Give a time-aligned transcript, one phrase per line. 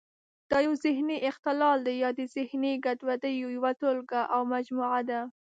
[0.49, 5.21] دا یو ذهني اختلال دی یا د ذهني ګډوډیو یوه ټولګه او مجموعه ده.